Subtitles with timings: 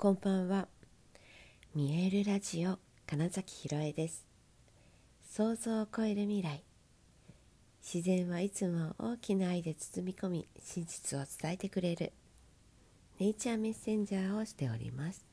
[0.00, 0.68] こんばんは。
[1.74, 4.24] 見えるラジオ金崎ひろえです。
[5.28, 6.62] 想像を超える未来。
[7.82, 12.12] 自然はいつも大きな愛で包み込み真実を伝えてくれる。
[13.18, 15.26] ネイチャーメッセンジャーをしております。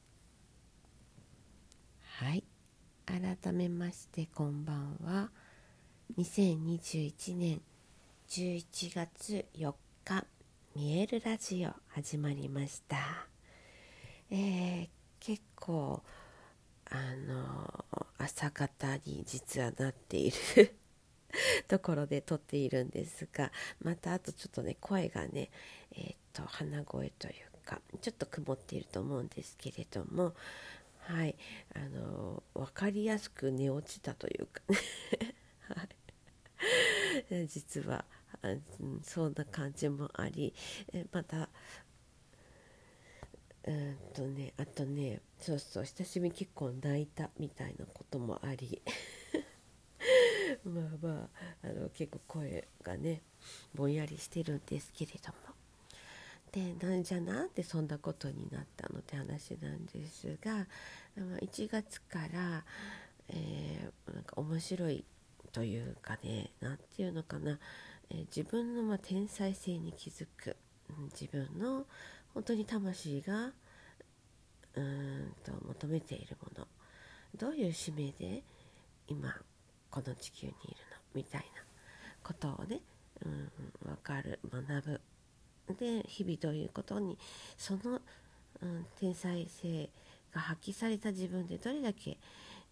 [2.18, 2.44] はい。
[3.06, 5.30] 改めましてこんばんは。
[6.18, 7.62] 2021年
[8.30, 10.26] 11月4日
[10.76, 13.35] 見えるラジオ始まりました。
[14.38, 14.88] えー、
[15.22, 16.04] 結構
[16.92, 16.96] あ
[17.26, 17.86] の
[18.18, 20.76] 朝方に実はなっている
[21.70, 23.50] ところで撮っているんですが
[23.82, 25.50] またあとちょっとね声がね
[25.92, 30.36] えー、っと鼻声というかちょっと曇っていると思うんですけれども
[31.00, 31.36] はい
[31.74, 34.78] あの分かりやすく寝落ちたというかね
[35.76, 35.84] は
[37.32, 38.04] い、実は
[39.04, 40.54] そんな感じもあり
[41.12, 41.50] また
[43.68, 48.82] うんとねあとねそうそう親しみ結構泣いたみたいなこともあり。
[50.64, 51.30] まあま
[51.64, 53.22] ああの結構声がね
[53.74, 55.56] ぼんやりしてるんですけれども。
[56.52, 60.66] でなんじゃなんでそんなことになったのって話なんですが
[61.18, 62.64] 1月から、
[63.28, 65.04] えー、なんか面白い
[65.52, 67.60] というかね何て言うのかな、
[68.10, 70.56] えー、自分のま天才性に気づく。
[71.20, 71.86] 自分の
[72.36, 73.52] 本当に魂が
[74.76, 76.68] うんと求めているもの。
[77.36, 78.44] どういう使命で
[79.08, 79.34] 今
[79.90, 80.98] この地球にいるの？
[81.16, 81.64] みたいな
[82.22, 82.82] ことをね、
[83.26, 83.50] うん、
[83.84, 85.02] 分かる学ぶ。
[85.80, 87.18] で日々どういうことに
[87.58, 88.00] その、
[88.62, 89.90] うん、天才性
[90.34, 92.20] が発揮された自分でどれだけ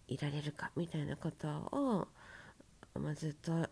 [0.06, 2.06] いられるかみたいなことを、
[3.00, 3.66] まあ、ずっと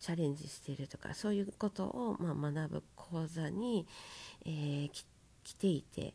[0.00, 3.86] チャレンジしているとかそういうことを、まあ、学ぶ講座に、
[4.44, 4.90] えー、
[5.42, 6.14] 来ていて、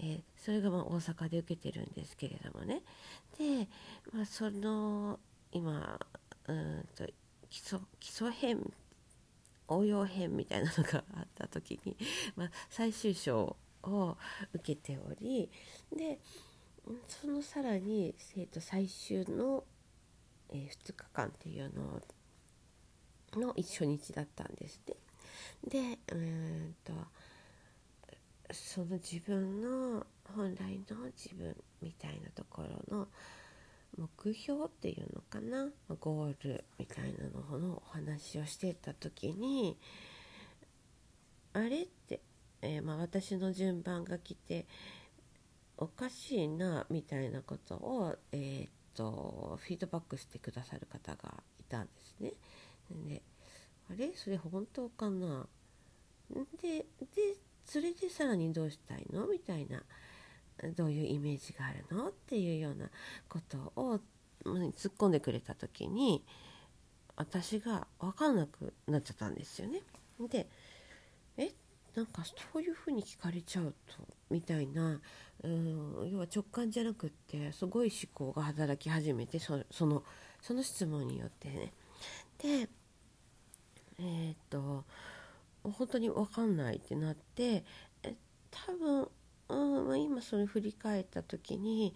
[0.00, 2.82] えー、それがま大阪で受けてるんですけれどもね。
[3.38, 3.68] で、
[4.12, 5.18] まあ、その
[5.52, 5.98] 今
[6.46, 7.06] うんと
[7.50, 8.72] 基礎基礎編
[9.68, 11.96] 応用編みたいなのがあった時に、
[12.36, 14.16] まあ、最終章を
[14.54, 15.50] 受けており
[15.94, 16.18] で
[17.06, 19.64] そのさらに、えー、と最終の、
[20.50, 22.00] えー、2日間っていうのを
[23.36, 24.94] の初日だったんですね。
[25.66, 26.92] でうんと
[28.52, 33.08] その自分の本来の自分みたいなところの
[33.96, 35.68] 目標っていうのかな
[36.00, 39.76] ゴールみたいなののお話をしてた時に
[41.52, 42.20] あれって、
[42.62, 44.66] えー、まあ、私の順番が来て
[45.76, 52.32] おかしいなみたいなことを、えー、っとフィードバックしてくださる方がいたんですね。
[53.06, 53.22] で
[53.90, 54.12] あれ？
[54.14, 55.46] それ本当かな？
[56.60, 59.26] ででそれでさらにどうしたいの？
[59.26, 59.82] みたいな
[60.76, 62.08] どういうイメージがあるの？
[62.08, 62.90] っていうような
[63.28, 64.00] ことを
[64.44, 66.24] 突っ込んでくれた時に
[67.16, 69.80] 私が分かんなくなっちゃったんですよね。
[70.28, 70.48] で
[71.36, 71.52] え？
[71.94, 75.00] なんかそういうふうに聞かれちゃうとみたいな。
[75.44, 79.56] うん要は直感じゃなくってすごい思考が働き始めてそ
[79.86, 80.02] の
[80.42, 81.72] その質問によってね。
[82.38, 82.68] で
[84.00, 84.84] えー、っと
[85.62, 87.64] 本当に分かんないってなって
[88.50, 89.08] 多分、
[89.48, 91.94] うん、今それ振り返った時に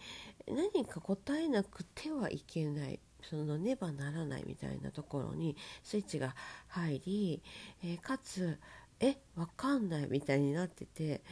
[0.48, 6.34] 何か答えなくてはいけないそのねばならないみたいなところにスイッチが
[6.68, 7.42] 入り、
[7.84, 8.58] えー、かつ
[9.00, 11.22] え分かんないみたいになってて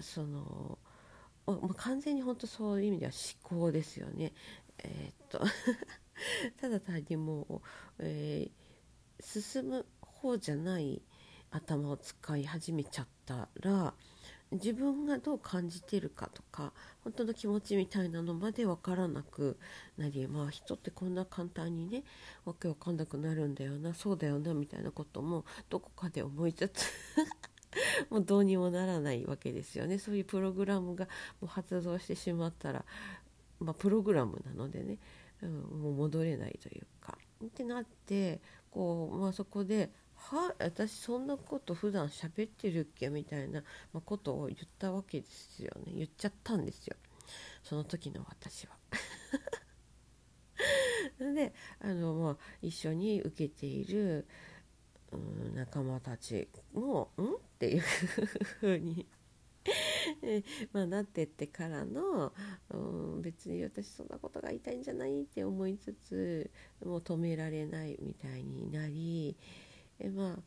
[0.00, 0.78] その
[1.46, 4.32] もう完全に本当そういう意味では思考ですよね。
[4.78, 5.40] えー、っと
[6.60, 7.60] ただ単にもう、
[7.98, 11.02] えー、進む方じゃない
[11.50, 13.94] 頭を使い始めちゃったら
[14.52, 16.72] 自分がどう感じてるかとか
[17.02, 19.58] 本当の気持ちみたいなのまで分からなく
[19.98, 22.04] なりまあ人ってこんな簡単にね
[22.44, 26.92] わけわかんなくなるんだよなそうだよなみたいなこともどこかで思いつつ
[28.10, 29.98] もうどうにもならないわけですよね。
[29.98, 31.06] そういうプログラムが
[31.40, 32.84] もう発動してしまったら、
[33.60, 34.98] まあ、プログラムなのでね、
[35.42, 37.18] うん、もう戻れないというか。
[37.44, 38.40] ってなって
[38.70, 43.62] こう、まあ、そこでは私そんなこと普段喋ってるっけみたいな、
[44.04, 46.96] ことを言ったわけですよね言っちゃったんですよ
[47.62, 48.76] その時の私は。
[51.34, 54.26] であの、まあ、一緒に受けている、
[55.12, 59.06] うん、仲間たちも「ん?」っていうふうに
[60.72, 62.32] まあ、なってってからの、
[62.70, 62.76] う、
[63.26, 66.50] 別に私そんなことが言いたいんじゃないって思いつつ
[66.84, 69.36] もう止められないみたいになり
[69.98, 70.38] えま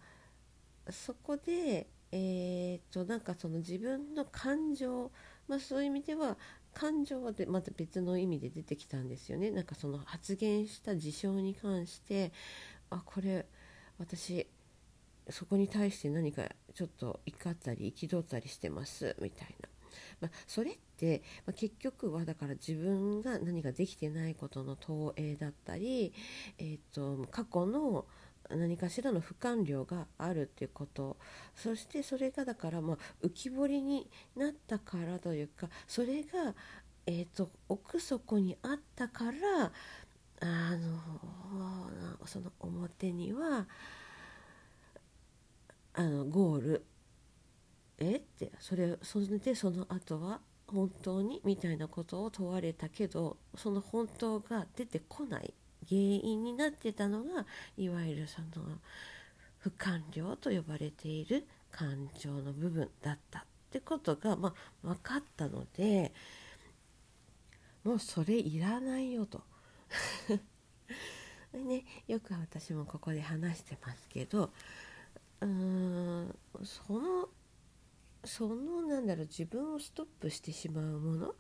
[0.88, 5.12] あそこでえー、となんかその自分の感情、
[5.48, 6.38] まあ、そういう意味では
[6.74, 9.52] 感情はでまた別の意味で出てきたんですよね。
[9.52, 12.32] なんかその発言した事象に関して
[12.90, 13.46] あこれ
[14.00, 14.48] 私
[15.30, 19.70] そこに対して何かちょっと怒ったり憤ったりしてますみたいな、
[20.22, 26.14] まあ、それって、まあ、結局はだから自分が何かできてないことの投影だったり、
[26.58, 28.06] えーと、過去の
[28.50, 31.18] 何かしらの不完了があるっていうこと。
[31.56, 36.56] そしてそれがだからまあ浮き彫りになったからというかそれが、
[37.06, 39.72] えーと奥底にあったから
[40.42, 43.68] あのその表には
[45.94, 46.86] あのゴール
[48.00, 48.16] え？
[48.16, 55.54] ってそれそれでその後は本当にみたいなことを問われたけどその本当が出てこない
[55.88, 57.46] 原因になってたのが
[57.78, 58.48] いわゆるその
[59.60, 64.54] 不完了と呼ばれている感情の部分だったってことが、ま
[64.84, 66.14] あ、分かったので
[67.84, 69.42] もうそれいらないよと。
[71.54, 74.52] ね、よく私もここで話してますけど
[75.42, 77.28] うーんその
[78.26, 81.36] そのなんだろう自分をストップしてしまうもの？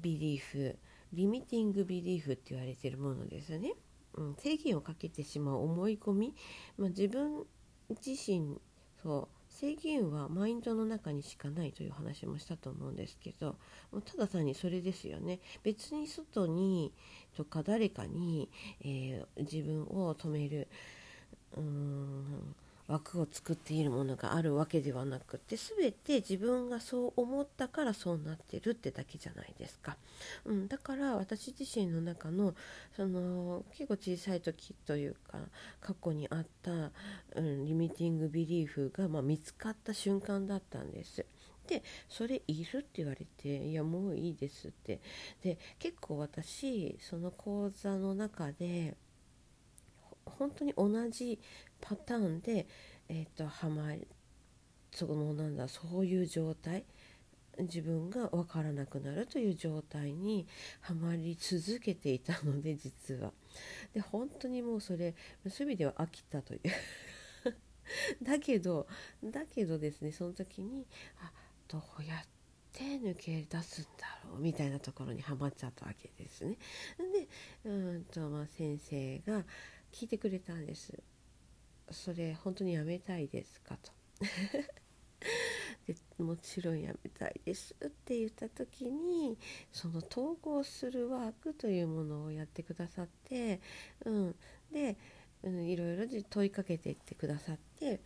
[0.00, 0.76] ビリーフ
[1.12, 3.74] リミティングビリーフって言われてるものですよね、
[4.14, 6.34] うん、制限をかけてしまう思い込み、
[6.76, 7.44] まあ、自分
[7.88, 8.60] 自身
[9.02, 13.56] そう制限はマインドの中にしかないという話もしたと思うんですけど
[14.04, 15.40] ただ単にそれですよね。
[15.62, 16.92] 別に外に
[17.36, 18.50] とか誰かに、
[18.82, 20.68] えー、自分を止める。
[21.56, 22.54] うーん
[22.88, 29.96] 枠を作っているものがあるわけではなくて全て自分がそう思ったからそうなってるってだけじゃないですか、
[30.44, 32.54] うん、だから私自身の中の
[32.94, 35.38] その結構小さい時というか
[35.80, 36.92] 過去にあった、
[37.34, 41.26] うん、リミティングビリーフが、まあ、見つかった瞬間だったんです。
[41.66, 45.00] でそれいるって言われていやもういいですって
[45.42, 48.94] で結構私その講座の中で
[50.38, 51.38] 本当に同じ
[51.80, 52.66] パターンで、
[53.08, 54.06] えーと、はまり
[54.92, 56.84] そのなんだそういう状態
[57.58, 60.46] 自分が分からなくなるという状態に
[60.80, 63.32] はまり続けていたので実は。
[63.94, 65.14] で本当にもうそれ
[65.48, 66.60] そういう意味では飽きたという。
[68.22, 68.86] だけど
[69.24, 70.86] だけどですねその時に
[71.20, 71.32] あ
[71.68, 72.26] どうやっ
[72.72, 76.58] て抜け出すんだろうみたいなところにはまっちゃったわけですね。
[77.64, 79.44] でうんとまあ先生が
[79.92, 80.92] 聞いてくれたんです。
[81.90, 83.92] それ本当にやめたいですかと。
[85.86, 89.38] でもちろんやめたいですって言った時に
[89.72, 93.60] その統合するワークというものをやってくださって、
[94.04, 94.36] うん、
[94.72, 94.96] で、
[95.42, 98.00] うん、いろいろ問いかけていってくださって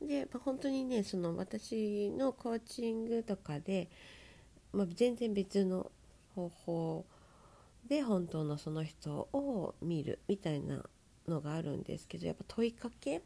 [0.00, 3.88] で、まあ、本当にねその私のコーチングとかで、
[4.72, 5.90] まあ、全然別の
[6.34, 7.04] 方法
[7.88, 10.84] で本当のその人を見るみたいな
[11.30, 13.22] のがあるんですけどやっぱ問いかけっ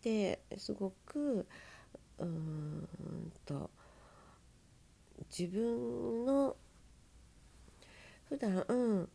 [0.00, 1.46] てすごく
[2.18, 3.70] うーんと
[5.36, 6.56] 自分の
[8.28, 9.08] 普段、うん、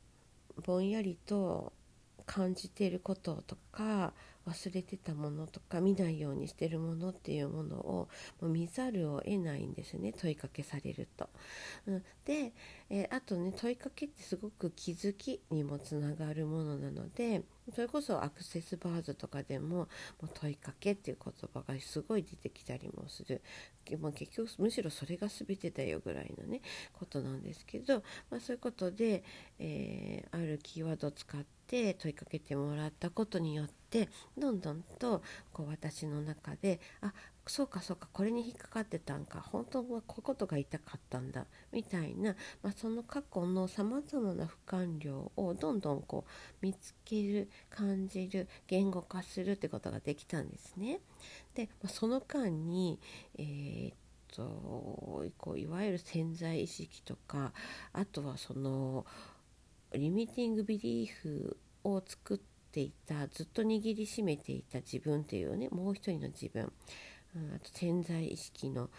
[0.66, 1.72] ぼんやりと
[2.26, 4.14] 感じていることとか
[4.48, 8.08] 忘れてたものとか見ないようにしてるものっていうものを
[8.40, 11.30] もう見ざるを得ないんですね問いかけされると。
[11.86, 12.54] うん、で、
[12.90, 19.84] えー、あとね問いかけってすごく気づきにもつながるものなのでそれこそアクセスバーズとかでもも
[20.24, 23.42] う問いかけっていう言葉がすごい出てきたりもする、
[24.00, 26.62] まあ、結局むしろそれが全てだよぐらいのね
[26.94, 29.24] ことなんですけど、まあ、そういうことで、
[29.60, 33.78] えー、あるキーワードを使って問いかけてもらったことによって
[34.38, 35.22] どんどんと
[35.54, 37.14] こう私の中であ
[37.46, 51.00] そうかそうかこれに引っかかってたんか本当はこういうことが言いたかったんだみたいな、まあ、その過去のさまざまな不完了をどんどんこう見つける感じる言語化するってことができたんですね。
[51.56, 53.00] で、まあ、その間に、
[53.38, 53.94] えー
[54.36, 54.44] と
[55.38, 57.54] こういわゆる潜在意識とか
[57.94, 59.06] あとはその
[59.94, 66.72] リミティングビリーフを作ってていたずっと握りしめていた自分っていうねもう一人の自分。
[67.36, 68.90] うん、あと潜在意識の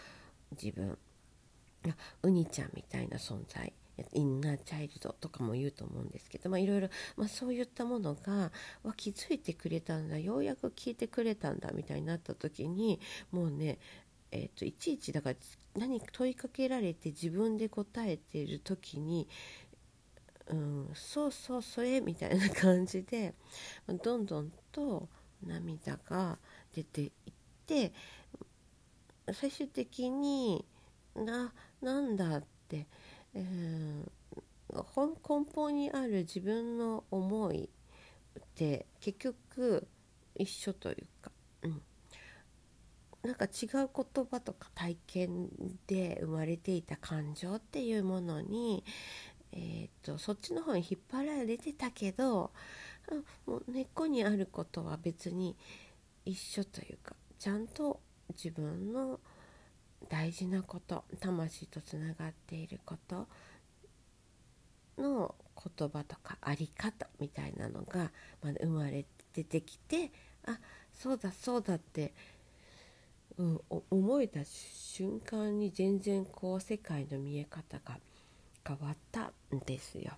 [0.60, 0.98] 自分。
[2.24, 3.72] ウニちゃんみたいな存在。
[4.12, 6.88] インナーチャイルドとかも言うと思うんですけど、いろいろ、
[7.28, 13.00] そういったものがわ気づいてくれたんだようやく聞いてくれたんだみたいになった時に
[13.32, 13.78] もうね
[14.30, 15.36] えーと、いちいちだから
[15.74, 19.26] 何問いかけられて自分で答えている時に、
[20.50, 23.34] うん、そうそうそれみたいな感じで
[24.02, 25.08] どんどんと
[25.44, 26.38] 涙が
[26.74, 27.10] 出ていっ
[27.66, 27.92] て
[29.32, 30.64] 最終的に
[31.14, 31.52] な
[31.82, 32.86] なんだって、
[33.34, 37.68] えー、根本にある自分の思い
[38.38, 39.86] って結局
[40.34, 41.30] 一緒というか、
[41.62, 41.82] うん、
[43.22, 45.48] なんか違う言葉とか体験
[45.86, 48.84] で生まれていた感情っていうものに、
[49.52, 52.52] えーと、そっちの方に引っ張られてたけど
[53.46, 55.56] もう根っこにあることは別に
[56.24, 58.00] 一緒というかちゃんと
[58.30, 59.18] 自分の
[60.08, 63.26] 大事なこと魂とつながっていること
[64.98, 65.34] の
[65.76, 68.10] 言葉とかあり方みたいなのが
[68.42, 70.10] まだ生まれて出てきて
[70.46, 70.58] あ
[70.92, 72.12] そうだそうだって、
[73.36, 77.98] うん、思えた瞬間に全然こう世界の見え方が
[78.68, 80.12] 変わったんですよ。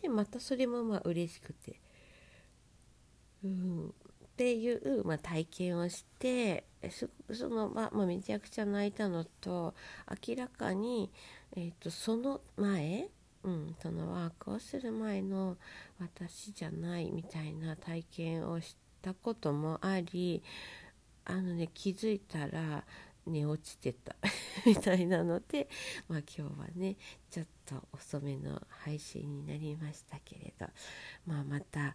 [0.00, 1.80] でまたそれもまあ嬉しくて、
[3.44, 3.92] うん、っ
[4.36, 6.64] ていう、まあ、体験をして
[7.32, 9.74] その、ままあ、めちゃくちゃ泣いたのと
[10.26, 11.10] 明らかに、
[11.56, 13.08] えーと、その前、
[13.42, 15.56] うん、そのワークをする前の
[15.98, 20.42] 私じゃないみたいな体験をしたこともあり
[21.24, 22.84] あのね気づいたら
[23.26, 24.16] 寝落ちてた。
[24.66, 25.68] みたいなので、
[26.08, 26.96] まあ、今日はね
[27.30, 30.66] ちょっと遅めの配信になりましたけれど、
[31.26, 31.94] まあ、また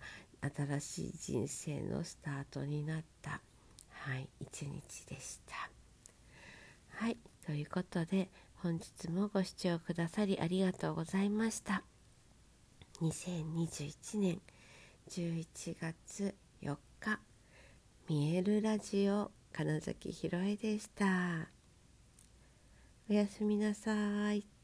[0.55, 3.41] 新しい人生のスタートになった、
[3.89, 5.69] はい、一日でした。
[6.97, 8.29] はいということで
[8.63, 11.83] 本日もご視聴くださりありがとうございました。
[13.01, 14.41] 2021年
[15.09, 17.19] 11月4日
[18.07, 21.49] 見えるラジオ金崎ひろえでした。
[23.09, 24.54] おやすみなさい。